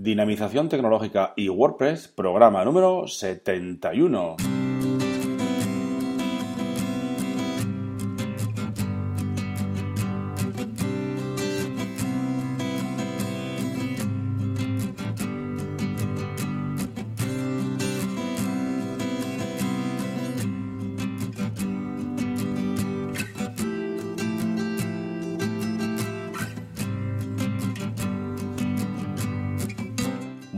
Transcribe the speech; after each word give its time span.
Dinamización 0.00 0.68
tecnológica 0.68 1.32
y 1.34 1.48
WordPress, 1.48 2.06
programa 2.06 2.64
número 2.64 3.08
71. 3.08 4.36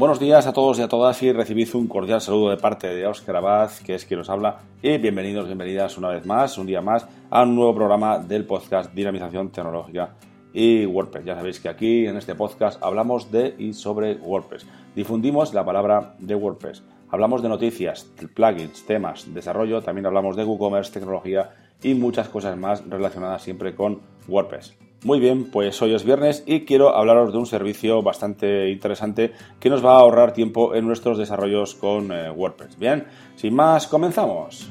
Buenos 0.01 0.19
días 0.19 0.47
a 0.47 0.55
todos 0.55 0.79
y 0.79 0.83
a 0.83 0.89
todas 0.89 1.23
y 1.23 1.31
recibid 1.31 1.69
un 1.75 1.87
cordial 1.87 2.23
saludo 2.23 2.49
de 2.49 2.57
parte 2.57 2.87
de 2.87 3.07
Oscar 3.07 3.37
Abad, 3.37 3.71
que 3.85 3.95
es 3.95 4.07
quien 4.07 4.21
os 4.21 4.31
habla, 4.31 4.61
y 4.81 4.97
bienvenidos, 4.97 5.45
bienvenidas 5.45 5.99
una 5.99 6.09
vez 6.09 6.25
más, 6.25 6.57
un 6.57 6.67
día 6.67 6.81
más, 6.81 7.07
a 7.29 7.43
un 7.43 7.55
nuevo 7.55 7.75
programa 7.75 8.19
del 8.19 8.47
podcast 8.47 8.95
Dinamización 8.95 9.51
Tecnológica 9.51 10.15
y 10.55 10.87
WordPress. 10.87 11.27
Ya 11.27 11.35
sabéis 11.35 11.61
que 11.61 11.69
aquí 11.69 12.07
en 12.07 12.17
este 12.17 12.35
podcast 12.35 12.83
hablamos 12.83 13.31
de 13.31 13.55
y 13.59 13.75
sobre 13.75 14.15
WordPress. 14.15 14.67
Difundimos 14.97 15.53
la 15.53 15.67
palabra 15.67 16.15
de 16.19 16.35
WordPress. 16.35 16.83
Hablamos 17.11 17.43
de 17.43 17.51
noticias, 17.51 18.05
plugins, 18.33 18.87
temas, 18.87 19.27
desarrollo, 19.35 19.83
también 19.83 20.07
hablamos 20.07 20.35
de 20.35 20.45
WooCommerce, 20.45 20.93
tecnología 20.93 21.51
y 21.83 21.93
muchas 21.93 22.31
cosas 22.31 22.57
más 22.57 22.83
relacionadas 22.89 23.43
siempre 23.43 23.75
con 23.75 24.01
WordPress. 24.27 24.79
Muy 25.03 25.19
bien, 25.19 25.51
pues 25.51 25.81
hoy 25.81 25.95
es 25.95 26.05
viernes 26.05 26.45
y 26.47 26.67
quiero 26.67 26.95
hablaros 26.95 27.33
de 27.33 27.39
un 27.39 27.47
servicio 27.47 28.03
bastante 28.03 28.69
interesante 28.69 29.33
que 29.59 29.71
nos 29.71 29.83
va 29.85 29.93
a 29.93 30.01
ahorrar 30.01 30.35
tiempo 30.35 30.75
en 30.75 30.87
nuestros 30.87 31.17
desarrollos 31.17 31.75
con 31.75 32.13
eh, 32.13 32.31
WordPress. 32.31 32.79
Bien, 32.79 33.07
sin 33.37 33.55
más, 33.55 33.87
comenzamos. 33.87 34.71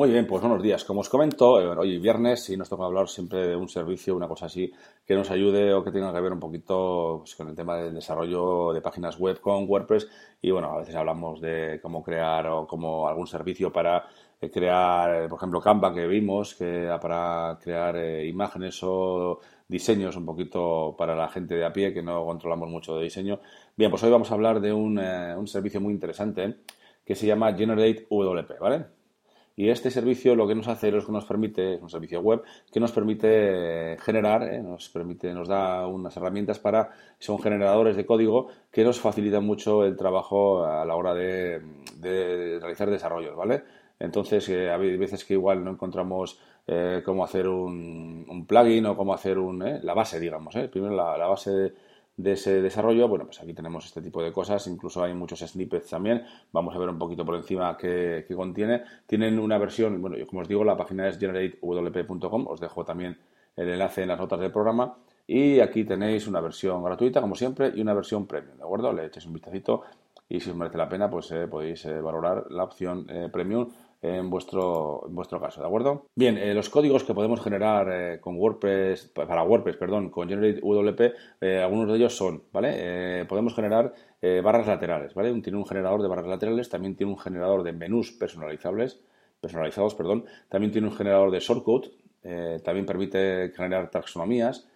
Muy 0.00 0.08
bien, 0.08 0.26
pues 0.26 0.40
buenos 0.40 0.62
días. 0.62 0.82
Como 0.82 1.00
os 1.00 1.10
comento, 1.10 1.60
eh, 1.60 1.76
hoy 1.76 1.98
viernes 1.98 2.48
y 2.48 2.56
nos 2.56 2.70
toca 2.70 2.86
hablar 2.86 3.06
siempre 3.06 3.46
de 3.48 3.54
un 3.54 3.68
servicio, 3.68 4.16
una 4.16 4.26
cosa 4.26 4.46
así, 4.46 4.72
que 5.06 5.14
nos 5.14 5.30
ayude 5.30 5.74
o 5.74 5.84
que 5.84 5.92
tenga 5.92 6.10
que 6.10 6.22
ver 6.22 6.32
un 6.32 6.40
poquito 6.40 7.18
pues, 7.18 7.34
con 7.34 7.48
el 7.50 7.54
tema 7.54 7.76
del 7.76 7.92
desarrollo 7.92 8.72
de 8.72 8.80
páginas 8.80 9.18
web 9.18 9.38
con 9.42 9.68
WordPress. 9.68 10.08
Y 10.40 10.52
bueno, 10.52 10.70
a 10.72 10.78
veces 10.78 10.94
hablamos 10.94 11.42
de 11.42 11.80
cómo 11.82 12.02
crear 12.02 12.46
o 12.46 12.66
como 12.66 13.06
algún 13.08 13.26
servicio 13.26 13.70
para 13.70 14.06
eh, 14.40 14.50
crear, 14.50 15.28
por 15.28 15.36
ejemplo, 15.36 15.60
Canva 15.60 15.92
que 15.92 16.06
vimos, 16.06 16.54
que 16.54 16.88
para 16.98 17.58
crear 17.62 17.94
eh, 17.96 18.26
imágenes 18.26 18.80
o 18.82 19.38
diseños 19.68 20.16
un 20.16 20.24
poquito 20.24 20.94
para 20.96 21.14
la 21.14 21.28
gente 21.28 21.56
de 21.56 21.66
a 21.66 21.74
pie 21.74 21.92
que 21.92 22.02
no 22.02 22.24
controlamos 22.24 22.70
mucho 22.70 22.96
de 22.96 23.04
diseño. 23.04 23.40
Bien, 23.76 23.90
pues 23.90 24.02
hoy 24.02 24.10
vamos 24.10 24.30
a 24.30 24.34
hablar 24.34 24.62
de 24.62 24.72
un, 24.72 24.98
un 24.98 25.46
servicio 25.46 25.78
muy 25.78 25.92
interesante 25.92 26.60
que 27.04 27.14
se 27.14 27.26
llama 27.26 27.52
Generate 27.52 28.06
WP, 28.08 28.58
¿vale? 28.58 28.99
Y 29.56 29.68
este 29.68 29.90
servicio 29.90 30.34
lo 30.34 30.46
que 30.46 30.54
nos 30.54 30.68
hace 30.68 30.96
es 30.96 31.04
que 31.04 31.12
nos 31.12 31.24
permite, 31.24 31.74
es 31.74 31.82
un 31.82 31.90
servicio 31.90 32.20
web, 32.20 32.42
que 32.72 32.80
nos 32.80 32.92
permite 32.92 33.96
generar, 34.00 34.42
eh, 34.42 34.62
nos 34.62 34.88
permite, 34.88 35.32
nos 35.34 35.48
da 35.48 35.86
unas 35.86 36.16
herramientas 36.16 36.58
para, 36.58 36.90
son 37.18 37.38
generadores 37.40 37.96
de 37.96 38.06
código 38.06 38.48
que 38.70 38.84
nos 38.84 39.00
facilitan 39.00 39.44
mucho 39.44 39.84
el 39.84 39.96
trabajo 39.96 40.64
a 40.64 40.84
la 40.84 40.96
hora 40.96 41.14
de, 41.14 41.60
realizar 42.60 42.90
desarrollos, 42.90 43.36
¿vale? 43.36 43.64
Entonces, 43.98 44.48
eh, 44.48 44.70
hay 44.70 44.96
veces 44.96 45.24
que 45.24 45.34
igual 45.34 45.62
no 45.62 45.72
encontramos 45.72 46.40
eh, 46.66 47.02
cómo 47.04 47.24
hacer 47.24 47.46
un, 47.48 48.46
plugin 48.48 48.86
o 48.86 48.96
cómo 48.96 49.12
hacer 49.12 49.38
un, 49.38 49.58
la 49.82 49.92
base, 49.92 50.18
digamos, 50.18 50.54
primero 50.70 50.94
la, 50.94 51.18
la 51.18 51.26
base 51.26 51.50
de 51.50 51.72
de 52.22 52.32
ese 52.32 52.60
desarrollo, 52.60 53.08
bueno, 53.08 53.24
pues 53.24 53.40
aquí 53.40 53.54
tenemos 53.54 53.86
este 53.86 54.02
tipo 54.02 54.22
de 54.22 54.32
cosas, 54.32 54.66
incluso 54.66 55.02
hay 55.02 55.14
muchos 55.14 55.40
snippets 55.40 55.88
también, 55.88 56.22
vamos 56.52 56.74
a 56.74 56.78
ver 56.78 56.88
un 56.88 56.98
poquito 56.98 57.24
por 57.24 57.36
encima 57.36 57.76
qué, 57.76 58.24
contiene. 58.34 58.82
Tienen 59.06 59.38
una 59.38 59.58
versión, 59.58 60.00
bueno, 60.00 60.16
como 60.26 60.42
os 60.42 60.48
digo, 60.48 60.64
la 60.64 60.76
página 60.76 61.08
es 61.08 61.18
generatewp.com, 61.18 62.46
os 62.46 62.60
dejo 62.60 62.84
también 62.84 63.18
el 63.56 63.68
enlace 63.68 64.02
en 64.02 64.08
las 64.08 64.18
notas 64.18 64.40
del 64.40 64.52
programa, 64.52 64.96
y 65.26 65.60
aquí 65.60 65.84
tenéis 65.84 66.26
una 66.26 66.40
versión 66.40 66.82
gratuita, 66.82 67.20
como 67.20 67.34
siempre, 67.34 67.72
y 67.74 67.80
una 67.80 67.94
versión 67.94 68.26
premium, 68.26 68.56
¿de 68.56 68.64
acuerdo? 68.64 68.92
Le 68.92 69.06
echéis 69.06 69.26
un 69.26 69.34
vistacito 69.34 69.82
y 70.30 70.38
si 70.38 70.48
os 70.48 70.56
merece 70.56 70.78
la 70.78 70.88
pena, 70.88 71.10
pues 71.10 71.30
eh, 71.32 71.48
podéis 71.48 71.84
eh, 71.86 72.00
valorar 72.00 72.46
la 72.50 72.62
opción 72.62 73.04
eh, 73.08 73.28
premium 73.32 73.68
en 74.02 74.30
vuestro, 74.30 75.04
en 75.06 75.14
vuestro 75.14 75.40
caso, 75.40 75.60
¿de 75.60 75.66
acuerdo? 75.66 76.06
Bien, 76.14 76.38
eh, 76.38 76.54
los 76.54 76.70
códigos 76.70 77.04
que 77.04 77.12
podemos 77.12 77.40
generar 77.42 77.88
eh, 77.92 78.20
con 78.20 78.36
WordPress, 78.36 79.08
para 79.08 79.42
WordPress, 79.42 79.76
perdón, 79.76 80.10
con 80.10 80.28
Generate 80.28 80.60
WP, 80.60 81.14
eh, 81.40 81.60
algunos 81.62 81.88
de 81.88 81.96
ellos 81.96 82.16
son, 82.16 82.44
¿vale? 82.52 83.26
podemos 83.26 83.54
generar 83.54 83.92
barras 84.42 84.66
laterales, 84.66 85.14
¿vale? 85.14 85.32
Tiene 85.40 85.58
un 85.58 85.66
generador 85.66 86.02
de 86.02 86.08
barras 86.08 86.26
laterales, 86.26 86.68
también 86.68 86.94
tiene 86.94 87.12
un 87.12 87.18
generador 87.18 87.62
de 87.62 87.72
menús 87.72 88.12
personalizables, 88.12 89.00
personalizados, 89.40 89.94
perdón, 89.94 90.26
también 90.48 90.72
tiene 90.72 90.88
un 90.88 90.94
generador 90.94 91.30
de 91.30 91.40
shortcode, 91.40 91.90
también 92.62 92.84
permite 92.84 93.50
generar 93.56 93.90
taxonomías, 93.90 94.68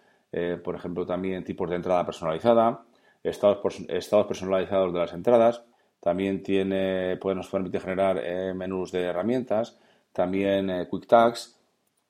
por 0.63 0.75
ejemplo, 0.75 1.05
también 1.05 1.43
tipos 1.43 1.69
de 1.69 1.75
entrada 1.75 2.05
personalizada, 2.05 2.85
estados, 3.23 3.59
estados 3.87 4.25
personalizados 4.25 4.91
de 4.91 4.99
las 4.99 5.13
entradas, 5.13 5.63
también 6.05 6.41
tiene, 6.43 7.17
pues 7.19 7.35
nos 7.35 7.49
permite 7.49 7.79
generar 7.79 8.21
eh, 8.23 8.53
menús 8.53 8.91
de 8.91 9.05
herramientas, 9.05 9.75
también 10.13 10.69
eh, 10.69 10.87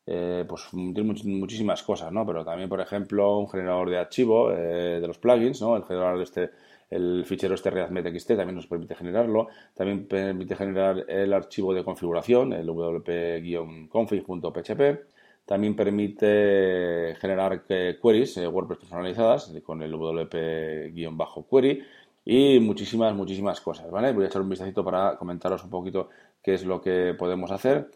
eh, 0.06 0.44
pues 0.46 0.68
tiene 0.70 1.14
muchísimas 1.24 1.82
cosas, 1.82 2.12
¿no? 2.12 2.26
Pero 2.26 2.44
también, 2.44 2.68
por 2.68 2.82
ejemplo, 2.82 3.38
un 3.38 3.48
generador 3.48 3.90
de 3.90 3.98
archivo 3.98 4.50
de 4.50 5.08
los 5.08 5.18
plugins, 5.18 5.62
¿no? 5.62 5.78
El 5.78 5.86
generador 5.86 6.18
de 6.18 6.24
este, 6.26 6.50
el 6.90 7.24
fichero 7.26 7.56
este 7.56 7.70
readmet.txt 7.70 8.36
también 8.36 8.56
nos 8.56 8.68
permite 8.68 8.96
generarlo. 8.96 9.48
También 9.74 10.10
permite 10.10 10.58
generar 10.58 11.06
el 11.08 11.32
archivo 11.32 11.74
de 11.74 11.86
configuración, 11.86 12.52
el 12.52 12.68
wp-config.php. 12.68 15.06
También 15.46 15.74
permite 15.74 17.16
generar 17.18 17.64
queries, 17.66 18.36
WordPress 18.36 18.80
personalizadas 18.80 19.54
con 19.64 19.82
el 19.82 19.94
wp-query 19.94 21.82
y 22.26 22.60
muchísimas, 22.60 23.14
muchísimas 23.14 23.62
cosas, 23.62 23.90
¿vale? 23.92 24.12
Voy 24.12 24.26
a 24.26 24.28
echar 24.28 24.42
un 24.42 24.50
vistacito 24.50 24.84
para 24.84 25.16
comentaros 25.16 25.64
un 25.64 25.70
poquito 25.70 26.10
qué 26.42 26.56
es 26.56 26.66
lo 26.66 26.82
que 26.82 27.14
podemos 27.18 27.52
hacer. 27.52 27.92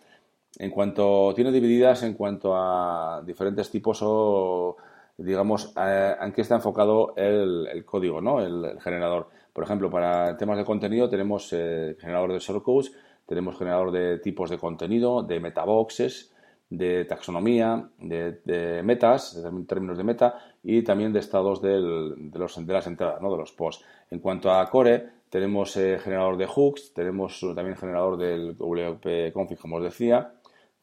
En 0.59 0.69
cuanto 0.69 1.33
tiene 1.35 1.51
divididas 1.51 2.03
en 2.03 2.13
cuanto 2.13 2.55
a 2.55 3.23
diferentes 3.25 3.71
tipos 3.71 3.99
o, 4.03 4.77
digamos, 5.17 5.73
en 5.75 6.31
qué 6.31 6.41
está 6.41 6.55
enfocado 6.55 7.13
el, 7.15 7.83
código, 7.85 8.21
¿no? 8.21 8.39
El, 8.39 8.79
generador. 8.81 9.29
Por 9.51 9.63
ejemplo, 9.63 9.89
para 9.89 10.37
temas 10.37 10.57
de 10.57 10.65
contenido 10.65 11.09
tenemos 11.09 11.51
eh, 11.51 11.95
generador 11.99 12.31
de 12.31 12.39
shortcodes, 12.39 12.93
tenemos 13.25 13.57
generador 13.57 13.91
de 13.91 14.19
tipos 14.19 14.49
de 14.49 14.59
contenido, 14.59 15.23
de 15.23 15.39
metaboxes, 15.39 16.33
de 16.69 17.05
taxonomía, 17.05 17.89
de, 17.97 18.81
metas, 18.83 19.35
en 19.43 19.65
términos 19.65 19.97
de 19.97 20.03
meta, 20.03 20.35
y 20.63 20.83
también 20.83 21.11
de 21.11 21.19
estados 21.19 21.61
de, 21.61 21.79
los, 21.79 22.65
de 22.65 22.73
las 22.73 22.87
entradas, 22.87 23.21
¿no? 23.21 23.31
de 23.31 23.37
los 23.37 23.51
posts. 23.51 23.83
En 24.11 24.19
cuanto 24.19 24.51
a 24.51 24.69
Core, 24.69 25.09
tenemos 25.29 25.75
eh, 25.77 25.97
generador 25.99 26.37
de 26.37 26.45
hooks, 26.45 26.93
tenemos 26.93 27.39
también 27.55 27.75
generador 27.75 28.17
del 28.17 28.55
WP 28.57 29.33
config, 29.33 29.57
como 29.57 29.77
os 29.77 29.83
decía, 29.83 30.33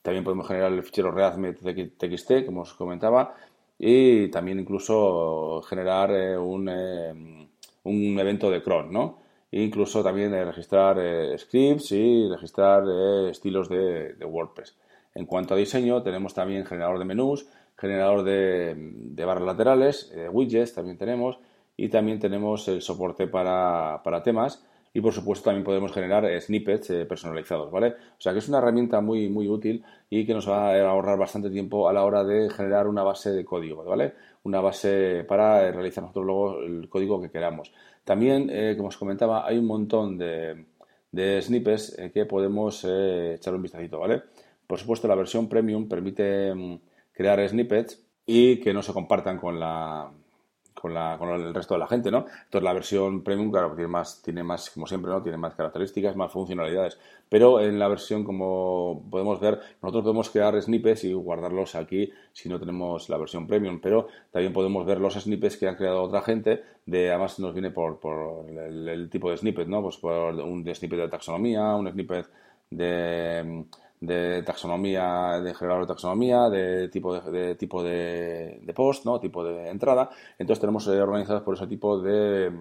también 0.02 0.24
podemos 0.24 0.46
generar 0.46 0.72
el 0.72 0.82
fichero 0.82 1.10
readme.txt, 1.10 2.46
como 2.46 2.62
os 2.62 2.74
comentaba, 2.74 3.34
y 3.78 4.28
también 4.28 4.58
incluso 4.60 5.62
generar 5.68 6.10
eh, 6.12 6.36
un, 6.36 6.68
eh, 6.68 7.48
un, 7.84 8.18
evento 8.18 8.50
de 8.50 8.62
cron, 8.62 8.92
¿no? 8.92 9.18
Incluso 9.52 10.02
también 10.02 10.32
registrar 10.32 10.98
scripts 11.38 11.92
y 11.92 12.28
registrar 12.28 12.82
estilos 13.30 13.68
de, 13.68 14.14
de 14.14 14.24
WordPress. 14.24 14.74
En 15.16 15.24
cuanto 15.24 15.54
a 15.54 15.56
diseño, 15.56 16.02
tenemos 16.02 16.34
también 16.34 16.66
generador 16.66 16.98
de 16.98 17.06
menús, 17.06 17.46
generador 17.74 18.22
de, 18.22 19.24
barras 19.24 19.44
laterales, 19.44 20.12
eh, 20.14 20.28
widgets 20.28 20.74
también 20.74 20.98
tenemos 20.98 21.38
y 21.74 21.88
también 21.88 22.18
tenemos 22.18 22.68
el 22.68 22.82
soporte 22.82 23.26
para, 23.26 24.02
temas 24.22 24.62
y 24.92 25.00
por 25.00 25.14
supuesto 25.14 25.46
también 25.46 25.64
podemos 25.64 25.90
generar 25.90 26.28
snippets 26.38 26.90
eh, 26.90 27.06
personalizados, 27.06 27.70
¿vale? 27.70 27.94
O 28.18 28.20
sea 28.20 28.34
que 28.34 28.40
es 28.40 28.48
una 28.50 28.58
herramienta 28.58 29.00
muy, 29.00 29.30
muy 29.30 29.48
útil 29.48 29.82
y 30.10 30.26
que 30.26 30.34
nos 30.34 30.46
va 30.46 30.72
a 30.72 30.86
ahorrar 30.86 31.18
bastante 31.18 31.48
tiempo 31.48 31.88
a 31.88 31.94
la 31.94 32.04
hora 32.04 32.22
de 32.22 32.50
generar 32.50 32.86
una 32.86 33.02
base 33.02 33.30
de 33.30 33.42
código, 33.42 33.84
¿vale? 33.84 34.12
Una 34.42 34.60
base 34.60 35.24
para 35.26 35.72
realizar 35.72 36.02
nosotros 36.02 36.26
luego 36.26 36.60
el 36.60 36.90
código 36.90 37.22
que 37.22 37.30
queramos. 37.30 37.72
También, 38.04 38.50
eh, 38.50 38.74
como 38.76 38.88
os 38.88 38.98
comentaba, 38.98 39.46
hay 39.46 39.56
un 39.56 39.66
montón 39.66 40.18
de, 40.18 40.66
de 41.10 41.40
snippets 41.40 41.96
que 42.12 42.26
podemos 42.26 42.84
echar 42.84 43.54
un 43.54 43.62
vistacito, 43.62 43.98
¿vale? 43.98 44.22
Por 44.66 44.78
supuesto, 44.78 45.08
la 45.08 45.14
versión 45.14 45.48
premium 45.48 45.88
permite 45.88 46.54
mm, 46.54 46.80
crear 47.12 47.48
snippets 47.48 48.02
y 48.26 48.60
que 48.60 48.74
no 48.74 48.82
se 48.82 48.92
compartan 48.92 49.38
con 49.38 49.60
la, 49.60 50.10
con, 50.74 50.92
la, 50.94 51.16
con 51.18 51.28
el 51.30 51.54
resto 51.54 51.74
de 51.74 51.80
la 51.80 51.86
gente, 51.86 52.10
¿no? 52.10 52.26
Entonces 52.44 52.62
la 52.62 52.72
versión 52.72 53.22
premium, 53.22 53.50
claro, 53.50 53.74
tiene 53.74 53.88
más, 53.88 54.22
tiene 54.22 54.42
más, 54.42 54.70
como 54.70 54.86
siempre, 54.86 55.10
¿no? 55.10 55.22
Tiene 55.22 55.38
más 55.38 55.54
características, 55.54 56.16
más 56.16 56.30
funcionalidades. 56.30 56.98
Pero 57.28 57.60
en 57.60 57.78
la 57.78 57.88
versión, 57.88 58.24
como 58.24 59.04
podemos 59.10 59.40
ver, 59.40 59.58
nosotros 59.82 60.04
podemos 60.04 60.30
crear 60.30 60.60
snippets 60.60 61.04
y 61.04 61.12
guardarlos 61.12 61.74
aquí 61.74 62.12
si 62.32 62.48
no 62.48 62.60
tenemos 62.60 63.08
la 63.08 63.16
versión 63.16 63.46
premium, 63.46 63.80
pero 63.80 64.08
también 64.30 64.52
podemos 64.52 64.84
ver 64.86 65.00
los 65.00 65.14
snippets 65.14 65.56
que 65.56 65.66
ha 65.66 65.76
creado 65.76 66.02
otra 66.02 66.22
gente, 66.22 66.62
de 66.84 67.10
además 67.10 67.38
nos 67.38 67.52
viene 67.52 67.70
por, 67.70 67.98
por 67.98 68.48
el, 68.48 69.08
tipo 69.10 69.30
de 69.30 69.38
snippet, 69.38 69.66
¿no? 69.66 69.82
Pues 69.82 69.96
por 69.96 70.34
un 70.34 70.62
snippet 70.74 70.98
de 71.00 71.08
taxonomía, 71.08 71.74
un 71.74 71.90
snippet 71.90 72.26
de 72.70 73.64
de 74.06 74.42
taxonomía, 74.42 75.40
de 75.42 75.54
generador 75.54 75.82
de 75.84 75.88
taxonomía, 75.88 76.48
de 76.48 76.88
tipo 76.88 77.18
de, 77.18 77.54
tipo 77.56 77.82
de, 77.82 78.72
post, 78.74 79.04
¿no? 79.04 79.18
tipo 79.20 79.44
de 79.44 79.68
entrada. 79.68 80.10
Entonces 80.38 80.60
tenemos 80.60 80.86
eh, 80.88 81.00
organizados 81.00 81.42
por 81.42 81.54
ese 81.54 81.66
tipo 81.66 82.00
de, 82.00 82.52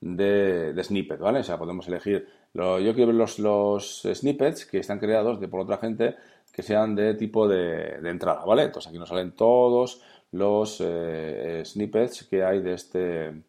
de, 0.00 0.82
snippet, 0.82 1.18
¿vale? 1.18 1.40
O 1.40 1.44
sea, 1.44 1.58
podemos 1.58 1.88
elegir. 1.88 2.26
Yo 2.54 2.94
quiero 2.94 3.08
ver 3.08 3.16
los, 3.16 3.38
los 3.38 4.02
snippets 4.02 4.66
que 4.66 4.78
están 4.78 4.98
creados 4.98 5.40
de 5.40 5.48
por 5.48 5.60
otra 5.60 5.78
gente 5.78 6.16
que 6.52 6.62
sean 6.62 6.94
de 6.94 7.14
tipo 7.14 7.46
de, 7.46 7.98
entrada, 8.04 8.44
¿vale? 8.44 8.64
Entonces 8.64 8.88
aquí 8.88 8.98
nos 8.98 9.08
salen 9.08 9.32
todos 9.32 10.02
los 10.32 10.80
eh, 10.80 11.62
snippets 11.64 12.24
que 12.24 12.42
hay 12.42 12.60
de 12.60 12.74
este 12.74 13.42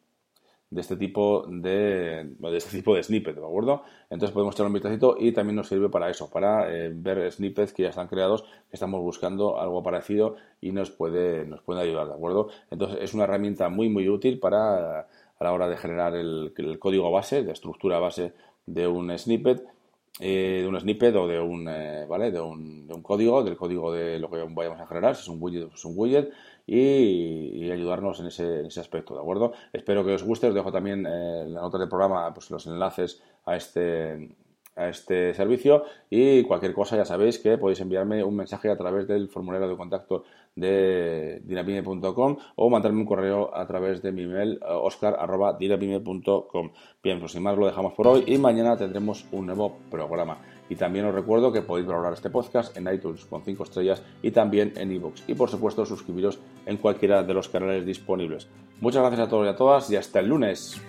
de 0.69 0.81
este 0.81 0.97
tipo 0.97 1.45
de, 1.47 2.35
de 2.37 2.57
este 2.57 2.77
tipo 2.77 2.93
de 2.93 3.03
snippet, 3.03 3.35
¿de 3.35 3.45
acuerdo? 3.45 3.83
Entonces 4.09 4.33
podemos 4.33 4.55
echar 4.55 4.65
un 4.65 4.73
vistacito 4.73 5.15
y 5.17 5.31
también 5.31 5.55
nos 5.55 5.67
sirve 5.67 5.89
para 5.89 6.09
eso, 6.09 6.29
para 6.29 6.73
eh, 6.73 6.91
ver 6.93 7.31
snippets 7.31 7.73
que 7.73 7.83
ya 7.83 7.89
están 7.89 8.07
creados, 8.07 8.43
que 8.43 8.73
estamos 8.73 9.01
buscando 9.01 9.59
algo 9.59 9.81
parecido 9.81 10.35
y 10.59 10.71
nos 10.71 10.91
puede, 10.91 11.45
nos 11.45 11.61
puede 11.61 11.81
ayudar, 11.81 12.07
¿de 12.07 12.13
acuerdo? 12.13 12.49
Entonces 12.69 12.99
es 13.01 13.13
una 13.13 13.23
herramienta 13.23 13.69
muy 13.69 13.87
muy 13.89 14.09
útil 14.09 14.39
para 14.39 15.07
a 15.39 15.43
la 15.43 15.53
hora 15.53 15.67
de 15.67 15.77
generar 15.77 16.15
el, 16.15 16.53
código 16.79 17.11
base, 17.11 17.43
de 17.43 17.51
estructura 17.51 17.99
base 17.99 18.33
de 18.65 18.87
un 18.87 19.17
snippet, 19.17 19.63
eh, 20.19 20.59
de 20.61 20.67
un 20.67 20.79
snippet 20.79 21.15
o 21.15 21.27
de 21.27 21.39
un, 21.39 21.67
eh, 21.69 22.05
¿vale? 22.07 22.31
De 22.31 22.39
un, 22.39 22.87
de 22.87 22.93
un, 22.93 23.01
código, 23.03 23.43
del 23.43 23.55
código 23.55 23.93
de 23.93 24.19
lo 24.19 24.29
que 24.29 24.43
vayamos 24.49 24.79
a 24.79 24.87
generar, 24.87 25.15
si 25.15 25.21
es 25.21 25.27
un 25.27 25.37
widget, 25.39 25.71
es 25.73 25.85
un 25.85 25.93
widget, 25.95 26.31
y, 26.65 27.69
ayudarnos 27.71 28.19
en 28.19 28.27
ese, 28.27 28.61
en 28.61 28.65
ese, 28.65 28.79
aspecto, 28.79 29.13
¿de 29.13 29.21
acuerdo? 29.21 29.53
Espero 29.71 30.03
que 30.03 30.13
os 30.13 30.23
guste, 30.23 30.47
os 30.47 30.55
dejo 30.55 30.71
también 30.71 31.05
eh, 31.05 31.45
la 31.47 31.61
nota 31.61 31.77
del 31.77 31.87
programa 31.87 32.33
pues, 32.33 32.49
los 32.49 32.65
enlaces 32.65 33.21
a 33.45 33.55
este, 33.55 34.35
a 34.77 34.89
este 34.89 35.33
servicio 35.33 35.83
y 36.09 36.44
cualquier 36.44 36.74
cosa 36.74 36.95
ya 36.95 37.06
sabéis 37.06 37.39
que 37.39 37.57
podéis 37.57 37.81
enviarme 37.81 38.24
un 38.24 38.35
mensaje 38.35 38.69
a 38.69 38.77
través 38.77 39.07
del 39.07 39.27
formulario 39.27 39.68
de 39.68 39.75
contacto 39.75 40.24
de 40.56 41.41
dinapime.com 41.44 42.38
o 42.56 42.69
mandarme 42.69 43.00
un 43.00 43.06
correo 43.06 43.56
a 43.56 43.65
través 43.68 44.01
de 44.01 44.12
mi 44.12 44.24
email 44.24 44.59
oscar.dinapime.com 44.62 46.71
Bien, 47.03 47.19
pues 47.19 47.31
sin 47.31 47.44
más 47.44 47.57
lo 47.57 47.65
dejamos 47.65 47.94
por 47.94 48.07
hoy 48.07 48.24
y 48.27 48.38
mañana 48.38 48.77
tendremos 48.77 49.25
un 49.31 49.47
nuevo 49.47 49.77
programa. 49.89 50.38
Y 50.69 50.75
también 50.75 51.06
os 51.06 51.15
recuerdo 51.15 51.51
que 51.51 51.62
podéis 51.62 51.88
valorar 51.88 52.13
este 52.13 52.30
podcast 52.30 52.75
en 52.75 52.94
iTunes 52.94 53.25
con 53.25 53.44
5 53.44 53.63
estrellas 53.63 54.03
y 54.21 54.31
también 54.31 54.73
en 54.75 54.91
iVoox. 54.91 55.21
Y 55.27 55.33
por 55.33 55.50
supuesto 55.50 55.85
suscribiros 55.85 56.39
en 56.65 56.77
cualquiera 56.77 57.23
de 57.23 57.33
los 57.33 57.50
canales 57.50 57.85
disponibles. 57.85 58.47
Muchas 58.81 59.01
gracias 59.01 59.27
a 59.27 59.30
todos 59.30 59.45
y 59.45 59.50
a 59.50 59.56
todas 59.56 59.89
y 59.89 59.95
hasta 59.95 60.19
el 60.19 60.27
lunes. 60.27 60.80